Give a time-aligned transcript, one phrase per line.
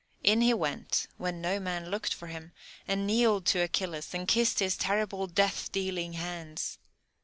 [0.23, 2.53] In he went, when no man looked for him,
[2.87, 6.79] and kneeled to Achilles, and kissed his terrible death dealing hands.